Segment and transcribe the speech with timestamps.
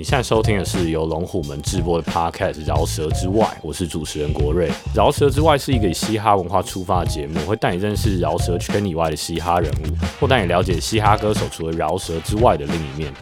[0.00, 4.66] 你现在收听的是由龙虎门直播的 Podcast《饶舌之外》，我是主持人国瑞。
[4.94, 13.12] 《饶舌之外》是一个以嘻哈文化出发的节目，会带你认识饶舌圈以外的嘻哈人物，或带你了解嘻哈歌手除了饶舌之外的另一面。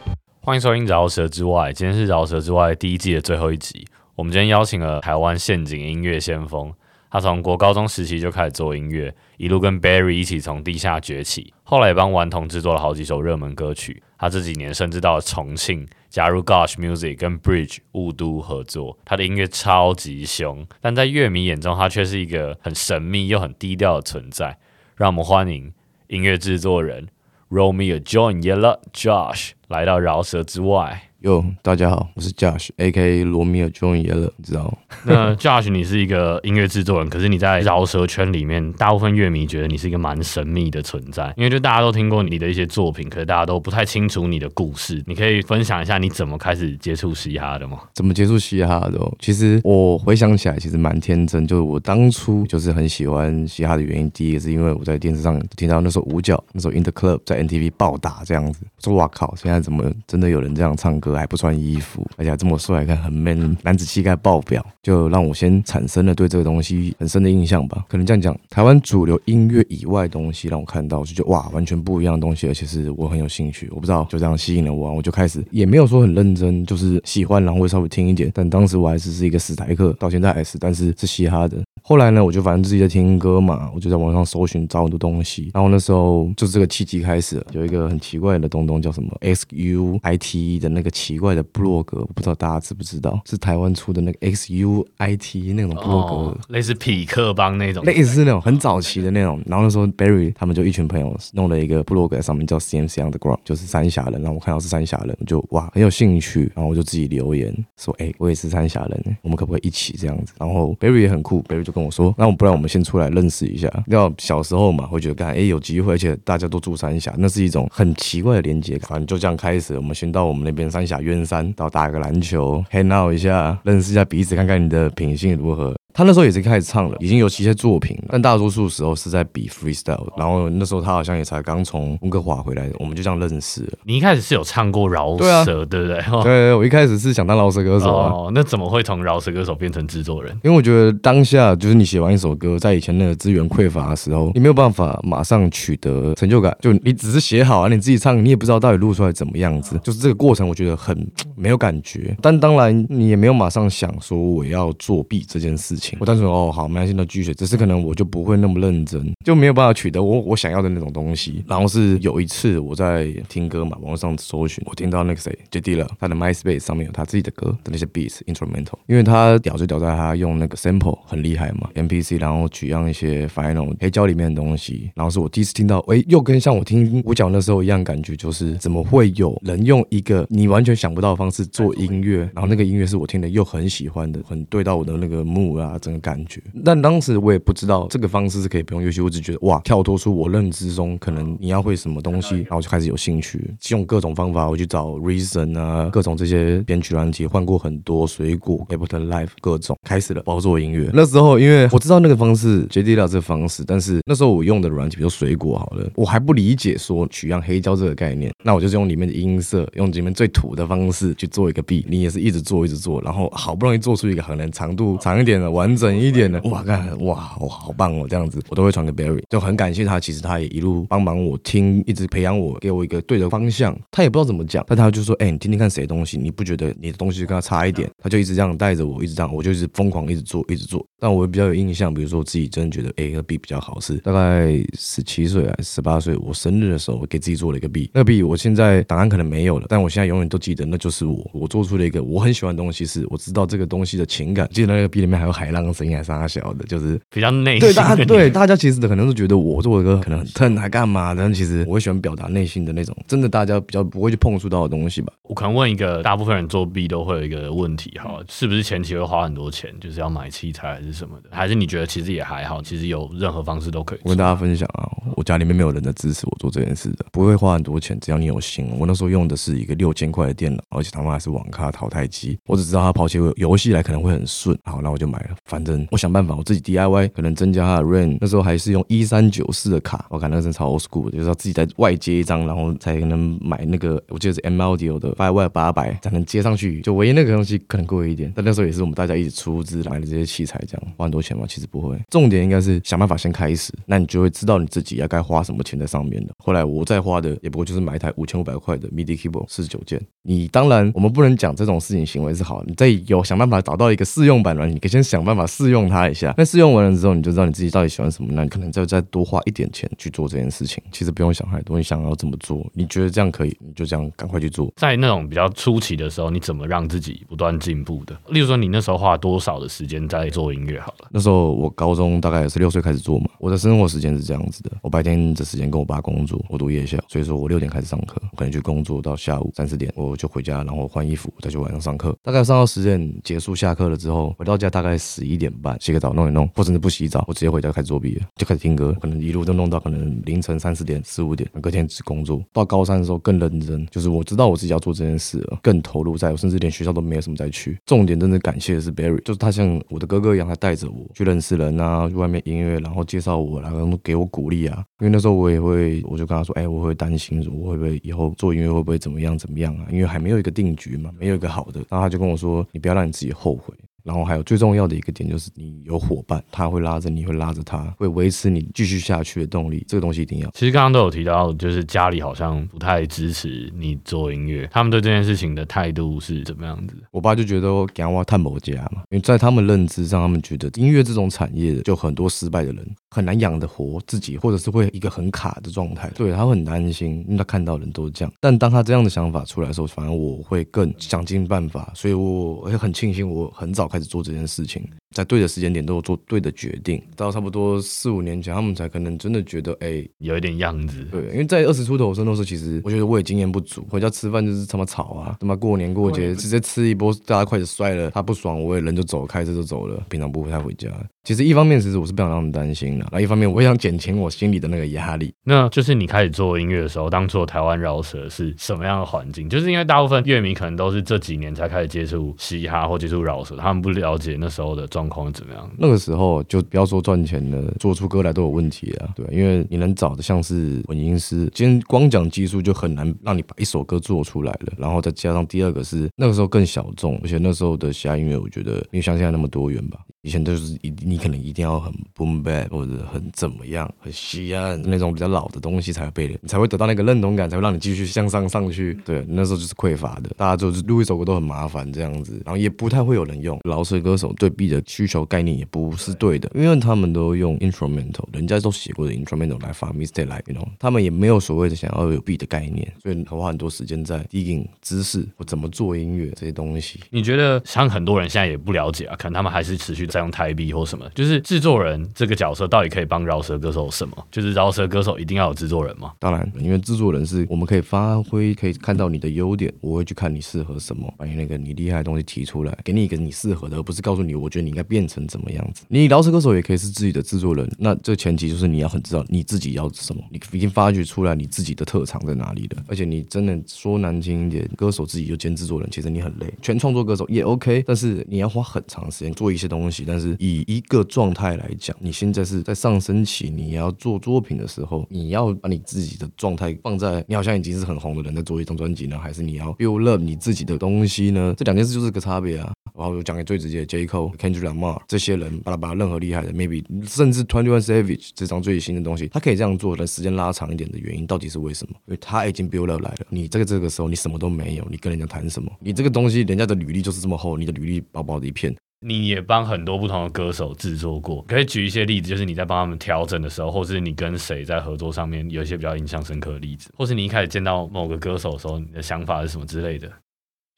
[0.41, 3.85] 欢迎收听《饶舌之外》，今天是《饶舌之外》第一季的最后一集。
[4.15, 6.73] 我们今天邀请了台湾陷阱音乐先锋。
[7.11, 14.01] 他从国高中时期就开始做音乐，一路跟 Barry 一起从地下崛起，后来也帮顽童制作了好几首热门歌曲。
[14.17, 18.99] 他这几年甚至到了重庆，加入 Gosh Music 跟 Bridge 雾都合作。
[19.05, 24.59] 他的音乐超级凶，但在乐迷眼中，他却是一个很神秘又很低调的存在。
[24.97, 25.73] 让我们欢迎
[26.09, 27.09] 音乐制作人
[27.51, 31.08] Romeo John Yellow Josh 来到饶舌之外。
[31.23, 33.25] 哟，大家好，我是 Josh，A.K.A.
[33.25, 34.79] 罗密尔 John Yeller，你知道吗？
[35.05, 45.03] 那 Josh，你是一个音乐制作人，可是你在饶舌圈里面，大部分乐迷觉得你是一个蛮神秘的存在，因为就大家都听过你的一些作品，可是大家都不太清楚你的故事。
[45.09, 47.81] 你可以分享一下你怎么开始接触嘻哈的吗？
[47.95, 49.01] 怎么接触嘻哈的？
[49.19, 61.08] 其实我回想起来，其实蛮天真，就是我当初就是很喜欢嘻哈的原因，第一个是因为我在电视上听到那首五角，那首 In the Club 在 NTV 暴打这样子，说哇靠，现在怎么真的有人这样唱歌？
[61.15, 67.85] 还不穿衣服，而且这么帅，看很 man，男子气概爆表，就让我先产生了对这个东西很深的印象吧。
[67.89, 73.69] 可能这样讲，台湾主流音乐以外东西让我看到，就觉得哇，完全不一样的东西，而且是我很有兴趣。
[73.71, 78.31] 我不知道就这样吸引了我，我就开始也没有说很认真，就是喜欢，然后会稍微听一点。
[78.35, 81.59] 但当时我还是是一个死台客，到现在还是，但是是嘻哈的。
[81.83, 85.51] 后来呢，我就反正自己在听歌嘛，我就在网上搜寻找很多东西。
[85.55, 93.21] 然后那时候就是这个契机开始，有一个很奇怪的东东叫什么 X U I T 的那个奇怪的部落格，不知道大家知不知道？
[93.25, 99.41] 是台湾出的那个 X U I T 那种部落格，类似匹克帮那种，类似那种很早期的那种。
[99.47, 104.21] 然后那时候 Barry 他们就一群朋友弄了一个部落格，上面叫 C M C on the ground，就是三峡人。
[104.21, 118.89] 然后我看到是三峡人，我就哇很有兴趣，然后我就自己留言说：“哎，我也是三峡人，我们可不可以一起这样子？”然后 Barry 也很酷，Barry 就跟我说：“那我不然我们先出来认识一下。”要小时候嘛，会觉得干哎有机会，而且大家都住三峡，那是一种很奇怪的连接感。
[118.89, 125.78] 反正就这样开始，我们先到我们那边三峡渊山，到打个篮球，hang out 一下，认识一下彼此，看看你的品性如何。
[125.99, 130.07] 他那时候也是开始唱了，已经有一些作品，但大多数时候是在比 freestyle。
[130.17, 133.73] 然后那时候他好像也才刚从温哥华回来，我们就这样认识了。
[133.83, 136.01] 你一开始是有唱过饶舌，对不对？
[136.23, 138.13] 对，我一开始是想当饶舌歌手啊。
[138.13, 140.33] 哦，那怎么会从饶舌歌手变成制作人？
[140.45, 146.57] 因为我觉得当下就是你写完一首歌，在以前那个资源匮乏的时候，你没有办法马上取得成就感。
[146.61, 149.77] 就你只是写好啊，你自己唱，你也不知道到底录出来怎么样子。
[149.83, 150.97] 就是这个过程，我觉得很
[151.35, 152.17] 没有感觉。
[152.23, 155.88] 但当然，你也没有马上想说我要作弊这件事情。
[155.99, 156.69] 我单纯哦好。
[156.69, 161.43] 没关系的拒绝，只是可能我就不会那么认真，就没有办法取得我我想要的那种东西。
[161.49, 174.91] 然后是有一次我在听歌嘛，网络上搜寻，我听到那个谁 J D 了，他的 MySpace 上面有他自己的歌的那些 beats instrumental，因为他屌就屌在他用那个 sample 很厉害嘛，MPC，然后取样一些 final 黑胶里面的东西。
[174.95, 186.41] 然后是我第一次听到，哎，又跟像我听五角那时候一样，感觉就是怎么会有人用一个你完全想不到的方式做音乐，然后那个音乐是我听的又很喜欢的，很对到我的那个 mood 啊，整个感觉。
[186.65, 200.89] 但当时我也不知道这个方式是可以不用乐器，我只觉得哇，跳脱出我认知中可能你要会什么东西，然后就开始有兴趣，用各种方法我去找 reason 啊，各种这些编曲软体换过很多水果 Ableton Live 各种开始了包做音乐。
[200.95, 211.85] 那时候因为我知道那个方式决定了这个方式，但是那时候我用的软体比如水果好了，我还不理解说取样黑胶这个概念，那我就是用里面的音色，用里面最土的方式去做一个 B。
[211.89, 216.79] 你也是一直做一直做，然后好不容易做出一个可能长度长一点的、完整一点的， 哇看。
[217.01, 218.07] 哇，我好棒哦！
[218.09, 219.99] 这样子我都会传给 Barry，就很感谢他。
[219.99, 223.77] 其实他也一路帮忙我听，一直培养我，给我一个对的方向。
[223.91, 230.85] 他也不知道怎么讲，但他就说：“哎，你听听看谁的东西，你不觉得你的东西跟他差一点？”他就一直这样带着我，一直这样，我就一直疯狂，一直做，一直做。
[231.01, 237.91] 但我比较有印象，比如说我自己真的觉得 A 和 B 比较好，是大概十七岁还是十八岁，我生日的时候，我给自己做了一个 B。
[237.93, 244.49] 那个 B 我现在档案可能没有了，但我现在永远都记得，那就是我，我做出了一个我很喜欢的东西，是我知道这个东西的情感。
[244.53, 247.59] 记得那个 B 里面还有海浪的声音，还是他小的，就是比较内。
[247.59, 251.15] 对大家，对大家其实可能是觉得我做的歌可能很疼，还干嘛？
[251.15, 255.13] 但其实我会喜欢表达内心的那种，真的大家比较不会去碰触到的东西吧。
[255.23, 261.29] 我可能问一个，大部分人做 B 都会有一个问题哈，是不是前期会花很多钱，就是要买器材还是什么的？
[261.31, 262.63] 还是你觉得其实也还好？
[262.63, 263.99] 其实有任何方式都可以。
[264.05, 268.69] 我跟大家分享啊，我家里面没有人的支持我做这件事的，不会花很多钱，只要你有心。
[268.79, 272.39] 我那时候用的是一个六千块的电脑，而且他们还是网咖淘汰机。
[272.47, 275.37] 我只知道它跑起游戏来可能会很顺，好，那我就买了。
[275.45, 278.19] 反正我想办法，我自己 DIY，可能增加它的 RAM。
[278.21, 286.81] 那时候还是用一三九四的卡，我感觉那真超 old school，就是要自己再外接一张，然后才能买那个，我记得是 M Audio 的 Fire 八百才能接上去。
[286.83, 291.45] 就唯一那个东西可能贵一点，但那时候也是我们大家一起出资买的这些器材，这样花很多钱吗？
[291.49, 296.33] 其实不会，重点应该是想办法先开始，那你就会知道你自己要该花什么钱在上面的。
[296.39, 300.01] 后来我再花的也不过就是买一台五千五百块的 MIDI keyboard 四十九键。
[300.23, 306.35] 你当然我们不能讲这种事情行为是好，你再有想办法找到一个试用版软，你可以先想办法试用它一下。
[306.37, 310.83] 那试用完了之后，你就知道你自己到底喜欢什么，那你可能再再多花一点钱去做这件事情。
[310.91, 314.73] 其实不用想太多，你想要怎么做，你觉得这样可以，你就这样赶快去做。
[314.77, 318.17] 在那种比较初期的时候，你怎么让自己不断进步的？
[318.29, 320.81] 例如说，你那时候花多少的时间在做音乐？
[320.81, 323.27] 好了，那时候我高中大概也是六岁开始做嘛。
[323.39, 332.17] 我的生活时间是这样子的：我白天的时间跟我爸工作，我读夜校，所以说我六点开始上课，可能去工作到下午三四点，我就回家，然后换衣服再去晚上上课。
[332.23, 342.43] 大概上到十点结束下课了之后，回到家大概十十一点半，洗个澡弄一弄，或甚至不洗澡，我直接回家开始作弊了，就开始听歌，可能一路都弄到可能凌晨三四点、四五点，隔天只工作。
[342.53, 347.77] 到高三的时候更认真，就是我知道我自己要做这件事了，更投入在我，甚至连学校都没有什么再去。
[347.85, 354.85] 重点真的感谢的是 Barry，就是他像我的哥哥一样，他带着我去认识人啊，去外面音乐，然后介绍我，然后给我鼓励啊。
[355.01, 359.87] 因为那时候我也会，我就跟他说，哎，我会担心，我会不会以后做音乐会不会怎么样怎么样啊？
[359.91, 361.81] 因为还没有一个定局嘛，没有一个好的。
[361.89, 363.75] 然后他就跟我说，你不要让你自己后悔。
[364.05, 369.85] 然后还有最重要的一个点就是你有伙伴，他会拉着你，会拉着他，会维持你继续下去的动力。
[369.89, 370.51] 这个东西一定要。
[370.53, 376.95] 其实刚刚都有提到，就是家里好像不太支持你做音乐，他们对这件事情的态度是怎么样子？
[377.11, 386.11] 我爸就觉得我讲话探某家嘛，因为在他们认知上，他们觉得音乐这种产业就很多失败的人很难养得活自己，或者是会一个很卡的状态。
[386.15, 388.33] 对他会很担心，因为他看到人都是这样。
[388.41, 394.87] 但当他这样的想法出来的时候，反而我会更想尽办法，所以我会很庆幸我很早开始做这件事情。
[395.15, 401.03] 在对的时间点都有做对的决定，到差不多四五年前，他们才可能真的觉得，哎，有一点样子。
[401.11, 410.89] 对，因为在二十出头的时候，其实我觉得我也经验不足，回家吃饭就是他妈吵啊，他妈过年过节直接吃一波，大家筷子摔了，他不爽，我也人就走，开车就走了，平常不会太回家。
[411.29, 415.31] 其实一方面其实我是不想让他们担心的，那一方面我也想减轻我心里的那个压力。
[415.45, 419.47] 那就是你开始做音乐的时候，当做台湾饶舌是什么样的环境？
[419.47, 425.71] 就是因为大部分乐迷可能都是这几年才开始接触嘻哈或接触饶舌，他们不了解那时候的状况怎么样。
[425.77, 434.73] 那个时候就不要说赚钱了，做出歌来都有问题啊，对，因为你能找的像是混音师，今天光讲技术就很难让你把一首歌做出来了。
[434.79, 439.99] 然后再加上第二个是那个时候更小众，而且那时候的嘻哈音乐我觉得没有像现在那么多元吧。
[440.23, 448.95] 以前都是一可能一定要很 boom bap 或者很怎么样很西安那种比较老的东西才会被你才会得到那个认同感，才会让你继续向上上去。
[449.05, 453.59] 对，那时候就是匮乏的，大家就是录一首歌都很麻烦这样子，然后也不太会有人用。
[453.65, 467.01] 老式歌手对 B 的需求概念也不是对的，因为他们都用 instrumental，人家都写过的 instrumental 来发 mistake 来，you know，他们也没有所谓的想要有 B 的概念，所以花很多时间在 digging 知识或怎么做音乐这些东西。
[467.11, 474.27] 你觉得像很多人现在也不了解啊，可能他们还是持续在用台币或什么，就是制作人这个角色到底可以帮饶舌歌手什么？
[474.31, 476.13] 就是饶舌歌手一定要有制作人吗？
[476.19, 485.85] 当然，因为制作人是我们可以发挥，可以看到你的优点，我会去看你适合什么，把你那个你厉害的东西提出来，给你一个你适合的，而不是告诉你我觉得你应该变成怎么样子。
[485.89, 492.83] 你饶舌歌手也可以是自己的制作人，那这前提就是你要很知道你自己要什么，你已经发掘出来你自己的特长在哪里了。
[492.87, 496.53] 而且你真的说难听一点，歌手自己就兼制作人，其实你很累。
[496.63, 500.05] 全创作歌手也 OK，但是你要花很长时间做一些东西。
[500.07, 511.55] 但是以一个状态来讲，你现在是在上升期，你要做作品的时候，你要把你自己的状态放在你好像已经是很红的人在做一张专辑呢，还是你要 build up 你自己的东西呢？
[511.57, 512.73] 这两件事就是个差别啊。
[512.97, 521.95] 然后我讲给最直接的，J Cole、Kendrick Lamar 这些人，巴拉巴拉，任何厉害的，maybe 甚至 Twenty One Savage 这张最新的东西，他可以这样做，但时间拉长一点的原因到底是为什么？
[522.07, 525.71] 因为他已经 build up 来了，你这个这个时候你什么都没有，你跟人家谈什么？
[525.79, 528.75] 你这个东西人家的履历就是这么厚，你的履历薄薄的一片。
[529.01, 540.11] 你也帮很多不同的歌手制作过，可以举一些例子，就是你在帮他们调整的时候，或是你跟谁在合作上面有一些比较印象深刻的例子，或是你一开始见到某个歌手的时候，你的想法是什么之类的。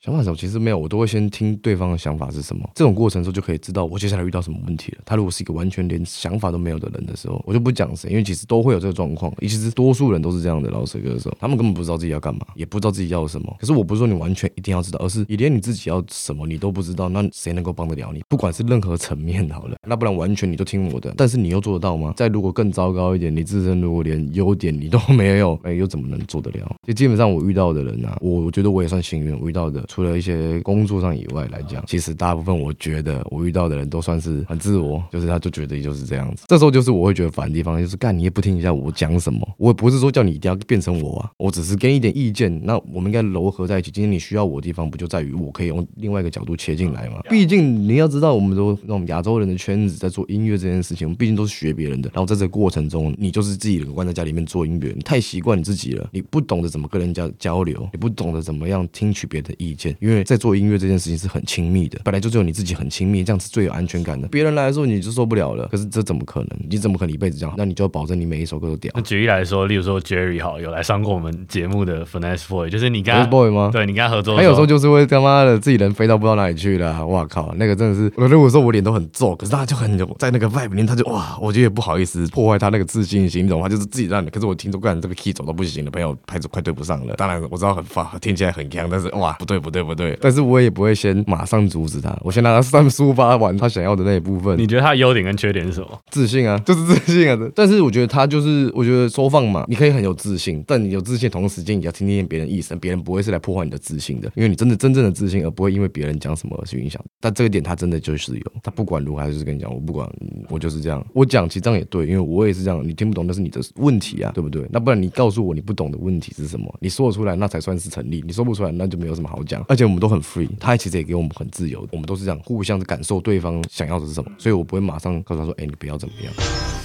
[0.02, 2.66] 想法什么其实没有，我都会先听对方的想法是什么。
[2.74, 4.98] 这种过程中就可以知道我接下来遇到什么问题了。
[5.04, 9.30] 他如果是一个完全连想法都没有的人的时候，我就不讲谁，因为其实都会有这个状况。
[9.40, 13.54] 其实多数人都是这样的，老师歌手，他们根本不知道自己要干嘛，也不知道自己要什么。
[13.60, 18.22] 可是我不是说你完全一定要知道，而是你连你自己要什么你都不知道，那谁能够帮得了你？
[18.26, 22.14] 不管是任何层面好了，那不然完全你都听我的，但是你又做得到吗？
[22.16, 26.74] 再如果更糟糕一点，你自身如果连优点你都没有，哎，又怎么能做得了？
[26.86, 36.44] 就基本上我遇到的人啊，我我觉得我也算幸运，我遇到的除了一些工作上以外来讲，其实大部分我觉得我遇到的人都算是很自我，就是他就觉得就是这样子。
[36.46, 43.90] 这时候就是我会觉得烦的地方，就是干你也不听一下我讲什么，我也不是说叫你一定要变成我啊，我只是给一点意见，那我们应该柔合在一起。
[43.90, 47.20] 今天你需要我的地方，不就在于我可以用另外一个角度切进来吗？
[47.28, 52.08] 毕竟你要知道，我们都那种亚洲人的圈子在做音乐这件事情，我们毕竟都是学别人的。
[52.14, 59.79] 然后在这个过程中，你就是自己关在家里面做音乐，你太习惯你自己了，你不懂得怎么跟人家交流，你不懂得怎么样听取别人的意见。
[60.00, 64.28] 因为在做音乐这件事情是很亲密的，本来就只有你自己很亲密，这样子最有安全感的。
[64.28, 65.68] 别人来的时候你就受不了了。
[65.70, 66.48] 可是这怎么可能？
[66.68, 67.54] 你怎么可能一辈子这样？
[67.56, 68.92] 那你就要保证你每一首歌都屌。
[68.94, 73.70] 那举例来说，例如说 Jerry 好有来上过我们节目的 Finesse Boy，就是你跟 Finesse Boy 吗？
[73.72, 77.06] 对你跟他合作，他有时候就是会他妈的自己人飞到不知道哪里去了。
[77.06, 83.68] 哇靠，那个真的是，我如果说我脸都很皱，可是他就很有在那个 vibe 里面，他就哇，我觉得也不好意思破坏他那个自信心，你懂吗？
[83.68, 87.14] 就是自己让你，可是我听说，干这个 key 走到不行的朋友，拍子快对不上了。
[87.14, 94.58] 当然我知道很发，听起来很强，但是哇，不对不对不对，但是我也不会先马上阻止他，我先让他上抒发完他想要的那一部分。
[94.58, 95.98] 你觉得他的优点跟缺点是什么？
[96.10, 97.38] 自信啊， 就是自信啊。
[97.54, 107.02] 但是我觉得他就是，我觉得收放嘛，你可以很有自信，但你有自信同时间，你要听听别人意思，别人不会是来破坏你的自信的，因为你真的真正的自信，而不会因为别人讲什么而去影响。
[107.20, 110.08] 但这个点他真的就是有，他不管如何，就是跟你讲，我不管，
[110.48, 111.04] 我就是这样。
[111.12, 114.66] 我讲其实这样也对，因为我也是这样，你听不懂那是你的问题啊，对不对？
[114.70, 116.72] 那不然你告诉我你不懂的问题是什么？
[116.80, 119.59] 你说得出来那才算是成立，你说不出来那就没有什么好讲。
[119.68, 126.79] 而且我们都很 free，他其实也给我们很自由，我们都是这样，互相的感受对方想要的是什么，所以我不会马上告诉他说，哎，你不要怎么样。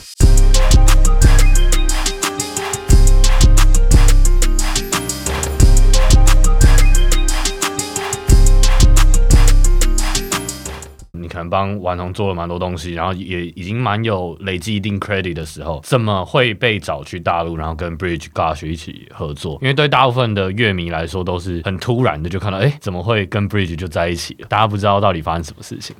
[11.35, 19.59] 可能帮顽童做了蛮多东西，然后也已经蛮有累积一定 credit 的时候，怎么会被找去大陆，然后跟 Bridge Gosh 一起合作？
[19.61, 24.47] 因为对大部分的乐迷来说，都是很突然的就看到，哎，怎么会跟 Bridge 就在一起了？
[24.47, 25.93] 大家不知道到底发生什么事情。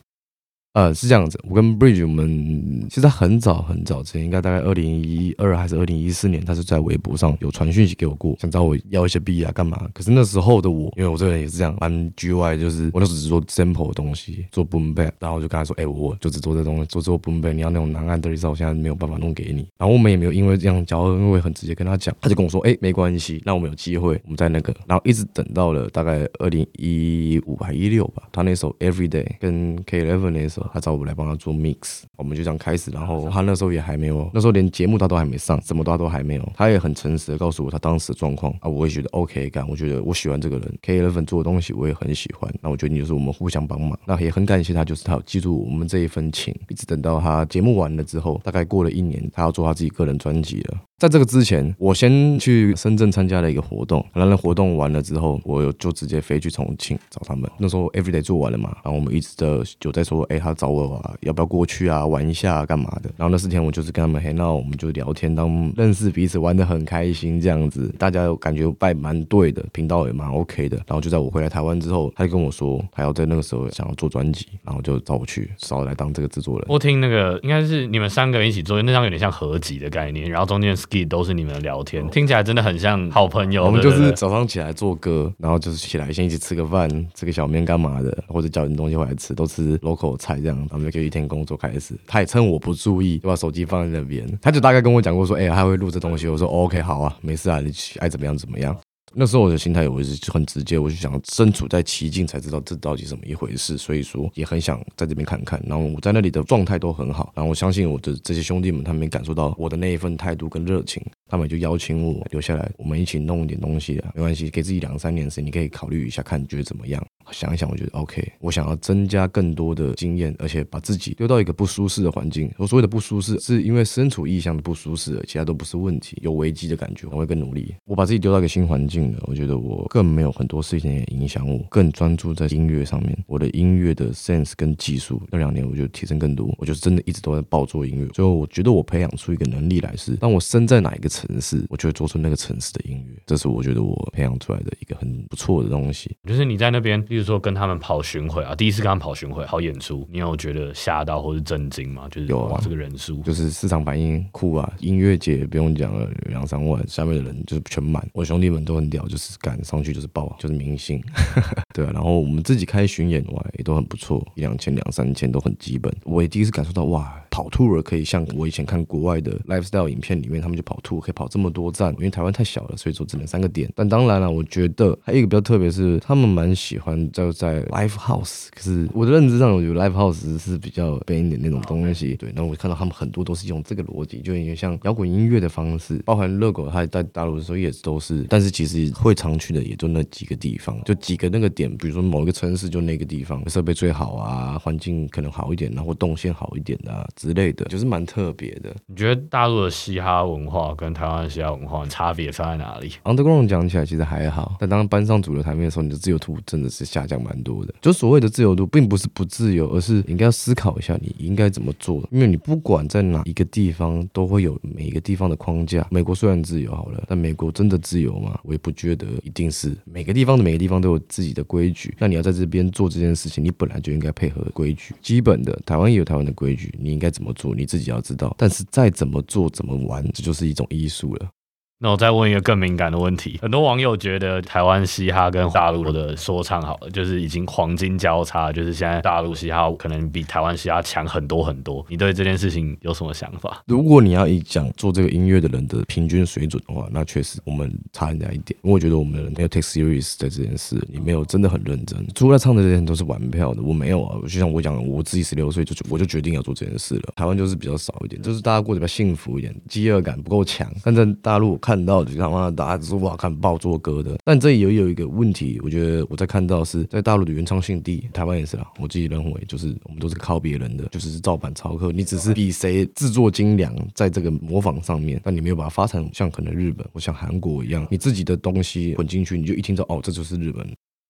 [0.75, 9.89] 呃，是这样子，我跟 Bridge 我们其实很早很早之前，应该大概二零一二还是二零一四年，他是在微博上有传讯息给我过，想找我要一些币啊干嘛？
[9.94, 19.65] 可是那时候的我，因为我这个人也是这样，蛮 GY，就是我那时候只做 sample 的东西，做 boom bap，然后我就跟他说，哎，我就只做这东西，做做 boom bap，你要那种南岸 dirty 我现在没有办法弄给你。
[19.77, 31.55] 然后我们也没有因为这样交，因为很直接跟他讲，他就跟我说，哎，没关系，那我们有机会，我们在那个，然后一直等到了大概二零一五还一六吧，他那首 Everyday 跟 K Eleven 那首，他找我来帮他做。
[31.55, 32.91] mix，我们就这样开始。
[32.91, 36.51] 然后他那时候也还没有，那时候连节目他都还没上，什么他都还没有。
[36.53, 39.67] 他也很诚实的告诉我他当时的状况啊，我也觉得 OK 干。
[39.69, 42.53] 我觉得我喜欢这个人，K Eleven 做的东西我也很喜欢。
[42.62, 43.98] 那我觉得你就是我们互相帮忙。
[44.05, 46.53] 那也很感谢他，就是他记住我们这一份情。
[46.67, 50.77] 一直等到他节目完了之后，大概过了一年，他要做他自己个人专辑了。
[50.97, 54.03] 在这个之前，我先去深圳参加了一个活动。
[54.13, 57.51] 然后活动完了之后，我就直接飞去重庆找他们。
[57.57, 63.11] 那时候 Everyday 做完了嘛，然后我们一直的就在说，哎，他找我啊，要不要过去啊，玩一下干嘛的？
[63.17, 67.93] 然后那四天我就是跟他们嘿闹，我们就聊天，当认识彼此，玩的很开心这样子。
[67.99, 70.77] 大家感觉拜蛮对的，频道也蛮 OK 的。
[70.87, 76.65] 然后就在我回来台湾之后，他就跟我说，他要在那个时候想要做专辑，然后就找我去，找我来当这个制作人。
[76.69, 80.73] 我听那个应该是你们三个人一起做，那张有点像合集的概念，然后中间。
[81.10, 83.65] 都是你们聊天，听起来真的很像好朋友。
[83.65, 90.68] 我们就是早上起来做歌，然后就是起来先一起吃个饭，吃个小面干嘛的，或者叫点东西回来吃，都吃 local 菜这样。
[90.70, 94.25] 他们就一天工作开始，他也趁我不注意，就把手机放在那边。
[94.42, 96.27] 他就大概跟我讲过说，哎，他会录这东西。
[96.27, 98.75] 我说 OK，好啊，没事啊，你爱怎么样怎么样。
[99.17, 105.62] 那时候我的心态我是很直接，我就想身处在其境才知道这到底怎么一回事，所以说也很想在这边看看。
[105.65, 111.01] 然后我在那里的状态都很好，然后我相信我的这些兄弟们，他们也感受到我的那一份态度跟热情。
[111.27, 117.03] 他们就邀请我留下来，我们一起弄一点东西的，没关系，给自己两三年时间，你可以考虑一下，看你觉得怎么样？
[117.32, 118.32] 想一想，我觉得 OK。
[118.39, 122.51] 我想要增加更多的经验，而且把自己丢到一个不舒适的环境。
[122.58, 126.17] 我所谓的不舒适，是因为身处异乡的不舒适，其他都不是问题。
[126.22, 127.74] 有危机的感觉，我会更努力。
[127.86, 133.17] 我把自己丢到一个新环境了，我觉得我更没有很多事情也影响我，更专注在音乐上面。
[133.25, 136.53] 我的音乐的 sense 跟技术，那两年我就提升更多。
[136.60, 138.05] 我就是真的一直都在爆做音乐。
[138.10, 141.96] 最后，我觉得我培养出一个能力来，是当我身在哪一个城市，我就会。
[141.96, 146.13] 做出那个城市的音乐，这是我觉得我培养出来的一个很不错的东西。
[146.27, 152.10] 就是你在那边，比如说跟他们跑巡回啊，第一次跟他们跑巡回，好演出，你有觉得吓到或是震惊吗？
[152.12, 154.69] 就是有哇，这个人数，就是市场反应酷啊！
[154.81, 158.05] 音乐节不用讲了，两三万，下面的人就是全满。
[158.12, 161.01] 我兄弟们都很屌，就是赶上去就是爆，就是明星，
[161.74, 161.91] 对啊。
[161.93, 165.89] 然后我们自己开巡演哇，也都很不错，一两千、两三千都很基本。
[166.03, 167.22] 我也第一次感受到哇。
[167.31, 173.69] 跑 tour 可以像我以前看国外的 lifestyle 影片里面，他们就跑 tour 可以跑这么多站，因为台湾太小了，所以说只能三个点。
[173.75, 182.15] 但当然了，我觉得还有一个比较特别是，他们蛮喜欢就在 live house，可是我的认知上，我觉得 live house 是比较 b 一点那种东西。
[182.15, 198.75] 对，然后我看到他们很多都是用这个逻辑，就有点像摇滚音乐的方式，包含热狗，他在大陆的时候也都是，但是其实会常去的也就那几个地方，就几个那个点，比如说某一个城市就那个地方设备最好啊，环境可能好一点，然后动线好一点啊之类的，就是蛮特别的。
[198.88, 207.73] 你觉得大陆的嘻哈文化跟台湾的嘻哈文化差别差在哪里？Underground 讲起来其实还好，但当搬上主流台面的时候，你的自由度真的是下降蛮多的。
[207.81, 212.07] 就所谓的自由度，并不是不自由，而是应该要思考一下你应该怎么做。
[212.11, 215.85] 因为你不管在哪一个地方，都会有每一个地方的框架。
[215.91, 218.39] 美国虽然自由好了，但美国真的自由吗？
[218.43, 219.75] 我也不觉得一定是。
[219.83, 224.95] 每个地方的每个地方都有自己的规矩，那你要在这边做这件事情，你本来就应该配合规矩。
[225.01, 228.33] 基本的，台湾也有台湾的规矩，你应该怎么做，你自己要知道。
[228.37, 231.29] 但是再怎么做怎么玩，这就是一种艺术了。
[231.77, 241.86] 那我再问一个更敏感的问题，很多网友觉得台湾嘻哈跟大陆的说唱好了，就是已经黄金交叉，就是现在大陆嘻哈可能比台湾嘻哈强很多很多。
[241.89, 243.62] 你对这件事情有什么想法？
[243.67, 248.58] 如果你要以讲做这个音乐的人的平均水准的话，那确实我们差人家一点。
[248.63, 252.03] 因为我觉得我们没有 take serious 在这件事，你没有真的很认真。
[252.15, 254.17] 除了唱的这些人都是玩票的，我没有啊。
[254.22, 257.13] 就像我讲，我自己十六岁就我就决定要做这件事了。
[257.17, 260.72] 台湾就是比较少一点，就是大家过得比较幸福一点，饥饿感不够强。
[260.82, 262.51] 但在大陆看到的他妈。
[262.51, 268.65] 大家是哇，看爆做歌的，但这也有一个问题，我觉得我在看到是在大陆的原创性地，台湾也是啦。
[268.79, 280.65] 我自己认为，就是我们都是靠别人的，就是照版抄课，你只是比谁制作精良，在这个模仿上面，但你没有把它发展像可能日本或像韩国一样，你自己的东西混进去，你就一听到哦，这就是日本。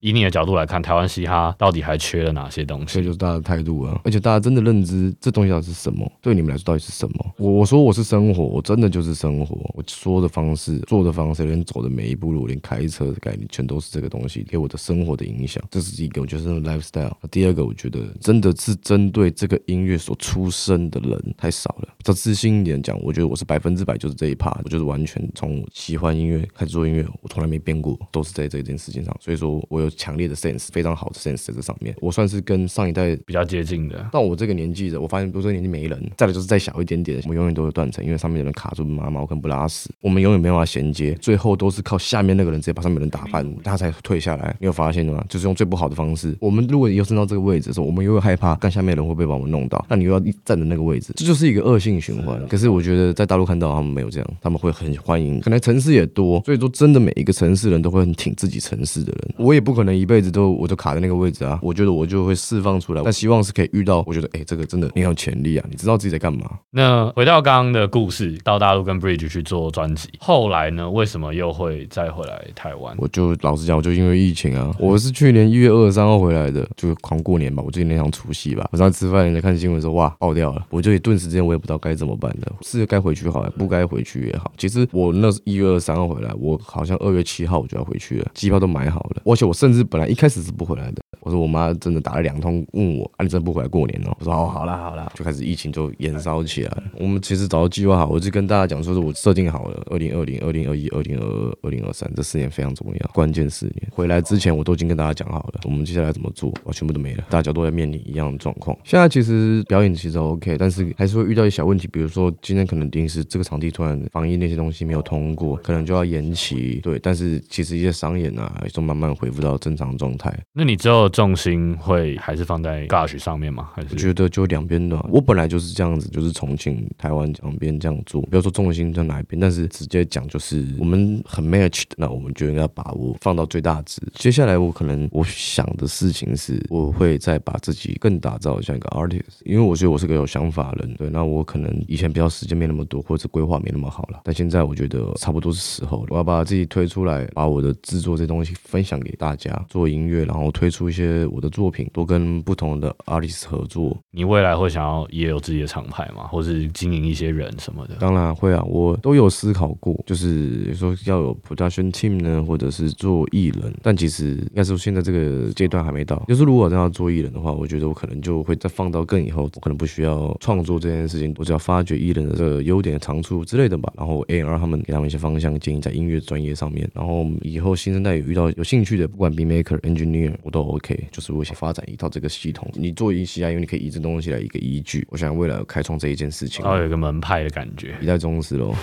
[0.05, 2.93] 以你的角度来看，台湾嘻哈到底还缺了哪些东西？
[2.93, 3.99] 这就是大家的态度啊！
[4.03, 6.07] 而且大家真的认知这东西到底是什么？
[6.21, 7.33] 对你们来说到底是什么？
[7.39, 9.55] 我我说我是生活，我真的就是生活。
[9.73, 15.63] 我说的方式、做的方式，连走的每一步路，连开车的概念，全都是这个东西给我的生活的影响。
[15.71, 17.11] 这是一个我觉得是 lifestyle。
[17.31, 21.89] 第二个，我觉得真的是针对这个音乐所出生的人太少了。
[22.03, 29.17] 再自信一点讲，我觉得我是百分之百就是这一 part，我就是完全从喜欢音乐开始做音乐，我从来没变过，都是在这件事情上。
[29.19, 30.67] 所以说我有强烈的 sense。
[30.71, 34.05] 非常好的 sense 在这上面，我算是跟上一代比较接近的。
[34.11, 36.11] 到我这个年纪的，我发现我这个年纪没人。
[36.17, 44.55] 再来就是再小一点点，我们永远都有断层，因为上面的人卡住妈妈，我可能不拉屎，我们永远没办法衔接，最后都是靠下面那个人直接把上面的人打翻，他才退下来。
[44.59, 45.23] 你有发现吗？
[45.29, 46.35] 就是用最不好的方式。
[46.39, 49.85] 我们如果以后升到这个位置的时候，我们又会害怕，看下面的人会不会把我们弄到？
[49.89, 52.47] 那你又要一站的那个位置，这就是一个恶性循环。
[52.47, 59.35] 可是我觉得在大陆看到他们没有这样，他们会很欢迎，可能城市也多，所以说真的每一个城市人都会很挺自己城市的人。
[59.37, 61.43] 我也不可能一辈子都我都卡在那个位置。
[61.43, 64.03] 啊，我觉得我就会释放出来，但希望是可以遇到。
[64.07, 65.67] 我觉得，哎，这个真的你有潜力啊！
[65.69, 66.49] 你知道自己在干嘛？
[66.71, 70.89] 那回到刚刚的故事，到大陆跟 Bridge 去做专辑，后来呢？
[70.89, 72.95] 为什么又会再回来台湾？
[72.97, 77.61] 我就老实讲，我就因为疫情啊，我是去年一月二十三号回来的，就狂过年吧。
[77.65, 84.51] 我最近那场除夕吧，晚上吃饭，人家看新闻说哇爆掉了，我就一顿时间我也不知道该怎么办的，是该回去好，不该回去也好。
[84.57, 91.01] 其实我那是一月二十三号回来，我好像二月七号我就要回去了，机票都买好了，而且我甚至本来一开始是不回来的。
[91.21, 94.15] 我说我妈真的打了两通问我，啊你真不回来过年哦？
[94.19, 96.83] 我说哦好啦好啦，就开始疫情就延烧起来。
[96.99, 103.87] 我们其实早就计划好，我就跟大家讲说是我设定好了，二零二零、二零二一、二零二二、二零二三这四年非常重要，关键四年。
[103.91, 108.77] 回来之前我都已经跟大家讲好了，我们接下来怎么做，我全部都没了，大家都在面临一样的状况。
[108.83, 116.79] 现在其实表演其实 OK，但是还是会遇到一些小问题，比如说今天可能临时这个场地突然防疫那些东西没有通过，可能就要延期。
[116.83, 120.33] 对，但是其实一些商演啊，也都慢慢恢复到正常状态。
[120.53, 122.15] 那你之后重心会？
[122.17, 123.69] 还是放在 Gush 上面吗？
[123.73, 124.97] 还是觉得就两边的？
[125.11, 128.21] 我本来就是这样子，就是重庆、台湾两边这样做。
[128.23, 134.01] 不要说重心在哪一边，但是直接讲就是我们很 match 的，那我们就应该把握放到最大值。
[134.13, 140.95] 接下来我可能我想的事情是，我会再把自己更打造像一个 artist，因为我觉得我是个有想法的人。
[140.95, 146.07] 对，那我可能以前比较时间没那么多，或者规划没那么好了，但现在我觉得差不多是时候了。
[146.11, 151.89] 我要把自己推出来，把我的制作这东西分享给大家，做音乐，然后推出一些我的作品。
[151.93, 156.23] 多跟不同的 artist 合作，你未来会想要也有自己的厂牌吗？
[156.27, 157.95] 或是经营一些人什么的？
[157.99, 163.73] 当然会啊，我都有思考过，就是说要有 production team 呢，或者是做艺人。
[163.81, 166.21] 但其实应该说现在这个阶段还没到。
[166.27, 173.91] 就是如果真要做艺人的话，我觉得我可能就会再放到更以后，我可能不需要创作这件事情，我只要发掘艺人的这个优点、长处之类的吧。
[173.95, 176.89] 然后 A R 他们给他们一些方向建议，在音乐专业上面。
[176.93, 182.69] 然后以后新生代有遇到有兴趣的，不管 beat maker、engineer 我都 OK，就是我想发展一套这个系统。
[182.73, 185.05] 你做一些啊，因为你可以以这东西来一个依据。
[185.09, 188.73] 我想未来开创这一件事情，然后有一个门派的感觉，一代宗师喽。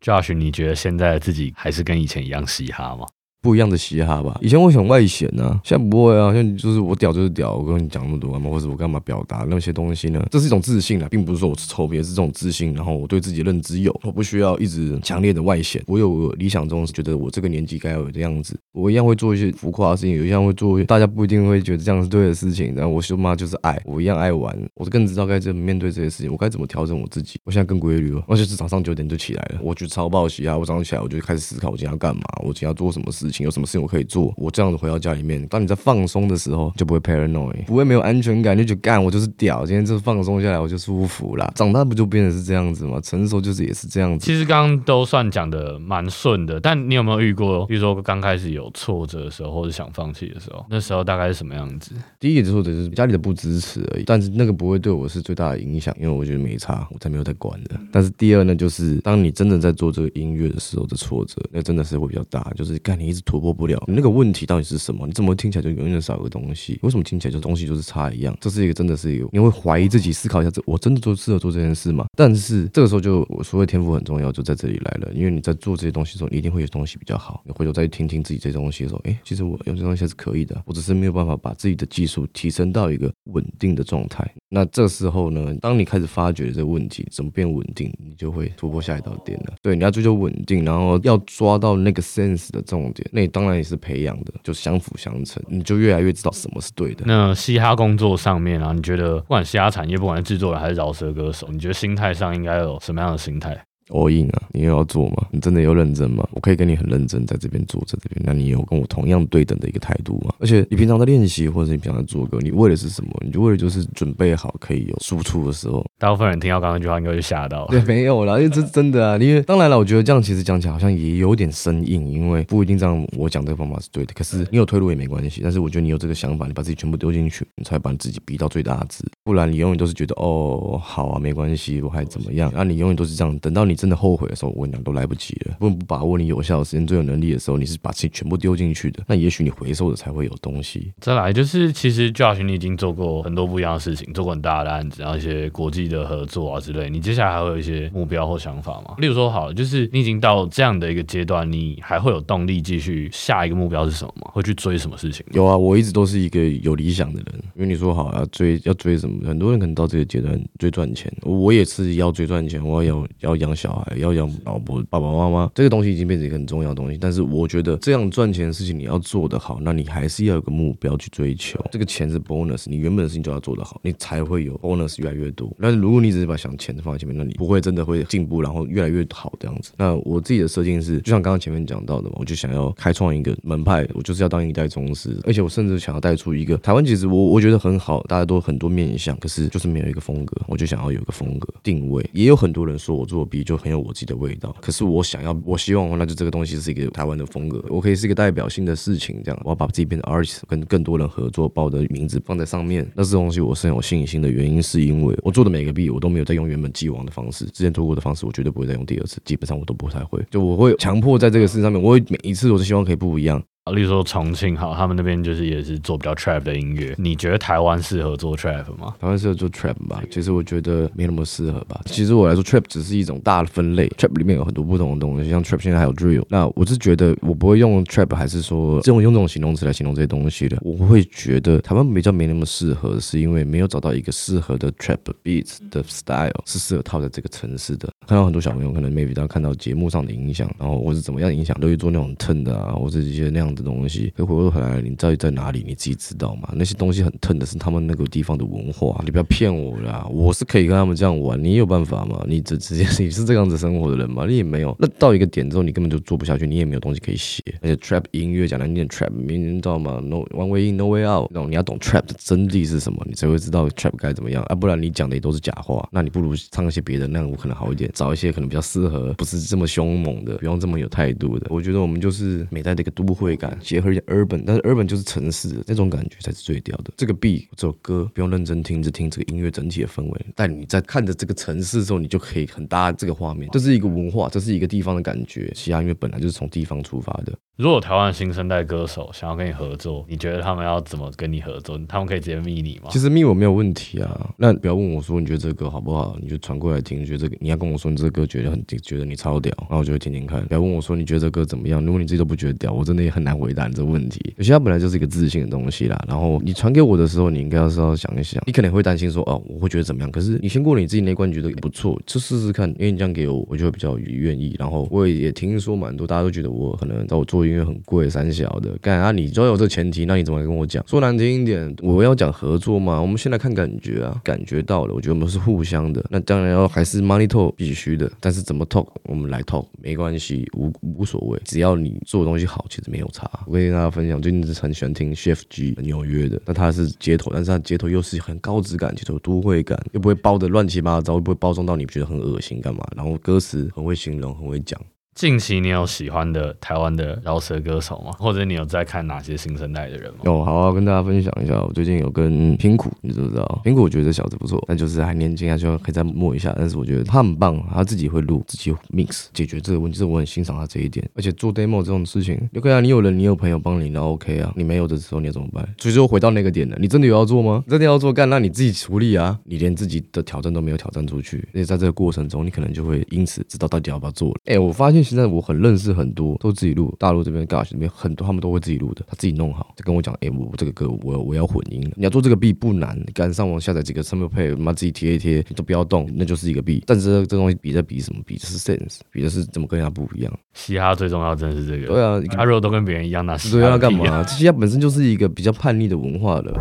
[0.00, 3.06] Josh，你觉得现在的自己还是跟以前一样嘻哈吗？
[3.48, 4.38] 不一样的嘻哈吧。
[4.42, 6.34] 以前我想外显呢，现在不会啊。
[6.34, 10.22] 现在就是我屌就是屌，我跟你讲那么多干嘛，或者我干嘛表达那些东西呢？
[10.30, 12.74] 这是一种自信啊，并不是说我是臭别，是这种自信。
[12.74, 15.82] 然后我对自己认知有，我不需要一直强烈的外显。
[15.86, 22.74] 我有理想中觉得我这个年纪该有的样子，我一样会做一些浮夸的事情，有一样会做大家不一定会觉得这样是对的事情。
[22.74, 27.40] 然后我说妈就是爱，我一样爱玩，我更知道该怎么面对这些事情，我该怎么调整我自己。
[27.44, 30.58] 我现在更规律了，而且是早上九点就起来了，我觉得超暴喜啊！
[30.58, 34.08] 我早上起来我就开始思考我今天要干嘛，我今天要做什么事情，有什么事情我可以。
[34.08, 41.52] 做我这样子回到家里面，当你在放松的时候，就不会 paranoid，不会没有安全感，就觉得干我就是屌，今天就是放松下来我就舒服啦。
[41.54, 42.98] 长大不就变成是这样子吗？
[43.02, 44.24] 成熟就是也是这样子。
[44.24, 51.92] 其实刚刚都算讲的蛮顺的，但你有没有遇过，比如说刚开始有挫折的时候，或者想放弃的时候，那时候大概是什么样子？
[52.18, 57.78] 第一个挫折就是家里的不支持而已，但是那个不会对我是最大的影响，因为我觉得没差，我才没有在管的。
[57.92, 64.78] 但是第二呢，就是当你真的在做这个音乐的时候的挫折，那真的是会比较大，就是干你一直突破不了你那个问题到底是。
[64.78, 65.06] 什么？
[65.08, 66.78] 你怎么听起来就永远少一个东西？
[66.82, 68.34] 为什么听起来就东西就是差一样？
[68.40, 72.06] 这是一个真的是一个，你会怀疑自己，思考一下，这我真的做适合做这件事吗？
[72.16, 75.12] 但是这个时候就我所谓天赋很重要，就在这里来了。
[75.12, 77.42] 因为你在做这些东西的时候，你一定会有东西比较好。
[77.44, 84.24] 你回头再去听听自己这些东西的时候，哎，其实我有些东西还是可以的，我只是没有办法把自己的技术提升到一个稳定的状态。
[84.48, 89.54] 那这时候呢，当你开始发觉这个问题怎么变稳定，你就会突破下一道点了。
[89.60, 95.42] 对，你要追求稳定，然后要抓到那个 sense 的重点，那当然也是培养的，就相辅相成。
[95.48, 97.04] 你就越来越知道什么是对的。
[97.06, 103.56] 那嘻哈工作上面啊，你觉得不管嘻哈产业，不管是制作人还是饶舌歌手，你觉得心态上应该有什么样的心态
[103.88, 105.26] ？all in 啊，你又要做吗？
[105.30, 106.26] 你真的有认真吗？
[106.32, 110.34] 我可以跟你很认真在这边做，在这边，那你有跟我同样对等的一个态度吗？
[110.38, 113.10] 而且你平常在练习，或者你平常在做歌，你为的是什么？
[113.24, 115.84] 你就为了就是准备好可以有输出的时候。
[115.98, 117.68] 大部分人听到刚刚那句话，应该就吓到了。
[117.72, 124.12] 对，没有啦，因为这真的啊，因为当然了，我觉得这样其实讲起来好像也有点生硬，因为不一定这样我讲这个方法是对的。
[124.14, 129.04] 可是你有退路也没关系，但是我觉得你有这个想法，你把自己全部丢进去，你才把你自己逼到最大值。
[129.24, 132.52] 不然你永远都是觉得哦，好啊，没关系，我还怎么样？
[132.54, 134.52] 那你永远都是这样，等到你真的后悔的时候。
[134.56, 135.54] 我跟你讲，都来不及了。
[135.60, 139.04] 不不把握你有效的时间、最有能力的时候，你是把自己全部丢进去的。
[139.06, 140.92] 那也许你回收的才会有东西。
[141.00, 146.90] 再来就是，其实 Josh，你已经做过很多不一样的事情，做过很大的案子，然后一些国际的合作啊之类。
[146.90, 148.94] 你接下来还会有一些目标或想法吗？
[148.98, 154.30] 例如说，好，就是你已经到这样的一个阶段，你还会有动力继续下一个目标是什么吗？
[154.32, 155.24] 会去追什么事情？
[155.32, 157.42] 有啊，我一直都是一个有理想的人。
[157.54, 159.26] 因为你说好要追要追什么？
[159.28, 165.50] 很多人可能到这个阶段追赚钱，我也是要追赚钱，我要要养小孩，要养老婆、爸爸妈妈。
[165.54, 171.58] 这个东西已经变成一个很重要的东西，但是我觉得这样赚钱的事情你要做得好，那你还是要有个目标去追求。
[171.70, 175.50] 这个钱是 bonus，你原本的事情就要做得好，你才会有 bonus 越来越多。
[175.60, 179.72] 但是如果你只是把想钱放在前面，那你不会真的会进步，然后越来越好这样子。
[179.76, 192.08] 那我自己的设定是，就像刚刚前面讲到的嘛，我就想要开创一个门派，我就是要当一代宗师，而且我甚至想要带出一个台湾，其实我我觉得很好，大家都很多面相，可是就是没有一个风格，我就想要有一个风格定位。
[192.12, 195.98] 也有很多人说我做 B 就很有我自己的味道，可是我想要，我希望。
[195.98, 202.88] 那就这个东西是一个台湾的风格，我可以是一个代表性的事情，这样我要把自己变成 artist，跟更多人合作，把我的名字放在上面。
[202.94, 210.24] 那这东西我是很有信心的原因，是因为我做的每个币，我都没有在用原本既往的方式，之前做过的方式，我绝对不会再用第二次，基本上我都不太会。
[210.30, 213.42] 就我会强迫在这个事上面，我会每一次我都希望可以不一样。
[213.70, 216.94] 例如说重庆哈，他们那边就是也是做比较 trap 的音乐。
[216.98, 218.94] 你觉得台湾适合做 trap 吗？
[219.00, 220.02] 台湾适合做 trap 吧？
[220.10, 221.80] 其实我觉得没那么适合吧。
[221.86, 226.24] 其实我来说，trap 只是一种大的分类，trap 里面有很多不同的东西，像 trap 现在还有 drill。
[226.28, 230.58] 那我是觉得我不会用 trap，还是说这种用这种形容词来形容这些东西的。
[230.62, 237.88] 我会觉得台湾比较没那么适合，是因为没有找到一个适合的 trap beats 的 style 是适合套在这个城市的。
[238.06, 244.12] 看到很多小朋友可能 maybe 他看到节目上的影响，然后或是怎么样影响，都会做那种 turn 的啊，或者一些那样的东西。
[244.16, 245.64] 回回来，你到底在哪里？
[245.66, 246.48] 你自己知道吗？
[246.54, 250.06] 那些东西很疼的是他们那个地方的文化，你不要骗我啦！
[250.10, 252.24] 我是可以跟他们这样玩，你有办法吗？
[252.26, 254.24] 你直直接你是这样子生活的人吗？
[254.26, 254.74] 你也没有。
[254.78, 257.42] 那到一个点之后，你根本就做不下去，你也没有东西可以写。
[257.60, 261.28] 而且 trap 音乐讲来念 trap，你知道吗？No one way in, no way out。
[261.30, 264.54] 那种你要懂 trap 的真谛是什么，你才会知道 trap 该怎么样啊！
[264.54, 265.88] 不然你讲的也都是假话。
[265.92, 267.90] 那你不如唱一些别的，那样我可能好一点。
[267.94, 271.46] 找一些可能比较适合，不是这么凶猛的，不用这么有态度的。
[271.50, 273.47] 我觉得我们就是每代的一个都会感。
[273.48, 276.92] 感，结合一点 urban，但是 urban 就是城市的那种感觉才是最屌的。
[276.96, 283.48] 这个 beat 这首歌不用认真听，只听这个音乐整体的氛围，但你在看着这个城市的时候，你就可以很搭这个画面。
[283.52, 285.50] 这是一个文化，这是一个地方的感觉。
[285.54, 287.32] 嘻哈音乐本来就是从地方出发的。
[287.56, 291.76] 如果台湾新生代歌手想要跟你合作，你觉得他们要怎么跟你合作？
[291.88, 292.88] 他们可以直接密你吗？
[292.88, 294.30] 其实密我没有问题啊。
[294.36, 297.04] 那不要问我说你觉得这个歌好不好，你就传过来听。
[297.04, 300.46] 觉得这个你要跟我说你这个歌觉得很觉得你超屌，然后我就会听听看。
[300.46, 304.34] 不要问我说你觉得这歌怎么样，如果你自己都不觉得屌，我真的也很难来回答你这个问题。
[304.36, 306.00] 有些它本来就是一个自信的东西啦。
[306.08, 310.10] 然后你传给我的时候，你应该要是要想一想，你可能会担心说哦，我会觉得怎么样？
[310.10, 312.68] 可是你先过了你自己那关，觉得不错，就试试看。
[312.70, 314.54] 因为你这样给我，我就会比较愿意。
[314.58, 318.28] 然后我也也听说蛮多，大家都觉得我可能找我做音乐很贵三。
[318.38, 319.10] 小的干啊！
[319.10, 320.86] 你只要有这前提，那你怎么跟我讲？
[320.86, 323.00] 说难听一点，我要讲合作嘛。
[323.00, 326.04] 我们现在看感觉啊，感觉到了，我觉得我们是互相的。
[326.10, 333.08] 那当然要还是 money talk 必须的，但是怎么 talk 我们来 talk 没关系，无无所谓，只要你做的东西好，其实没有
[333.46, 342.86] 我跟大家分享，最近是很喜欢听 Chef G 纽约的，那他是街头，但是他街头又是很高质感，街头都会感，又不会包的乱七八糟，又不会包装到你觉得很恶心干嘛？
[342.94, 344.80] 然后歌词很会形容，很会讲。
[345.18, 348.12] 近期你有喜欢的台湾的饶舌歌手吗？
[348.20, 350.20] 或者你有在看哪些新生代的人吗？
[350.22, 351.60] 有，好好跟大家分享一下。
[351.60, 353.60] 我最近有跟平苦，你知不知道？
[353.64, 356.54] 平苦我觉得这小子不错，但就是还年轻，还需要可以再摸一下。
[356.56, 361.04] 但是我觉得他很棒，他自己会录，自己 mix 解决这个问题，这我很欣赏他这一点。
[361.16, 364.52] 而且做 demo 这种事情，OK 啊，你有人，你有朋友帮你，那 OK 啊。
[364.54, 365.68] 你没有的时候，你要怎么办？
[365.78, 367.64] 所以说回到那个点了，你真的有要做吗？
[367.66, 369.36] 真的要做干，那你自己处理啊。
[369.42, 374.36] 你连自己的挑战都没有挑战出去，而且在这个过程中，你可能就会因此知道到底要不要做了。
[374.44, 375.88] 哎，我发现现在我很认识。
[375.98, 386.84] 很多都自己录，大陆这边 Gash 那边很多，他们都会自己录的，他自己弄好，就跟我讲，哎，我这个歌我我要混音，你要做这个 B 不难，你赶上网下载几个 sample pay，妈自己贴一贴，你都不要动，那就是一个 B。
[386.86, 388.20] 但是这东西比在比什么？
[388.26, 390.32] 比的是 sense，比的是怎么跟人家不一样。
[390.52, 391.86] 嘻哈最重要真的是这个。
[391.86, 394.22] 对啊，他如果都跟别人一样，那对啊干嘛？
[394.24, 396.52] 嘻哈本身就是一个比较叛逆的文化了。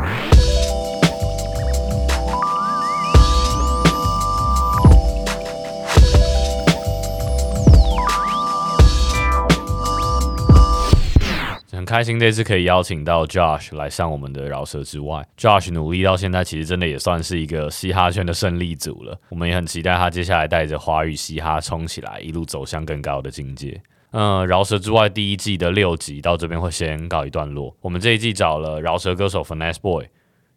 [11.87, 19.17] 开心这次可以邀请到 Josh 来上我们的饶舌之外，Josh 努力到现在，其实真的也算是一个嘻哈圈的胜利组了。
[19.29, 23.81] 我们也很期待他接下来带着华语嘻哈冲起来，一路走向更高的境界。
[24.11, 27.73] 嗯，饶舌之外第一季的六集到这边会先告一段落。
[27.79, 30.05] 我们这一季找了饶舌歌手 Finesse Boy、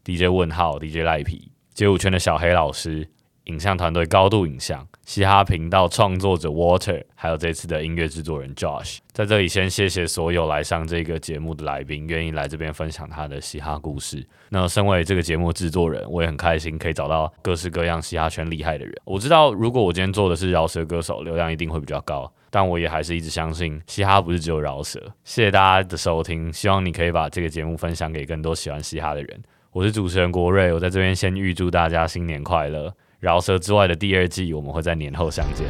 [0.05, 3.09] DJ 问号、DJ 赖皮、街舞圈的小黑老师、
[3.45, 4.87] 影像团队高度影像。
[5.11, 14.25] 嘻哈频道创作者 Water，还有这次的音乐制作人 Josh，在这里先谢谢所有来上这个节目的来宾，愿意来这边分享他的嘻哈故事。
[14.51, 18.95] 那身为这个节目制作人，我也很开心可以找到各式各样嘻哈圈厉害的人。
[19.05, 25.01] 我知道，如果我今天做的是饶舌歌手，流量一定会比较高，但我也还是一直相信嘻哈不是只有饶舌。
[25.25, 29.43] 谢谢大家的收听，希望你可以把这个节目分享给更多喜欢嘻哈的人。
[29.73, 32.95] 我是主持人国瑞，我在这边先预祝大家新年快乐。
[33.21, 35.67] 饶舌之外的第二季，我们会在年后相见。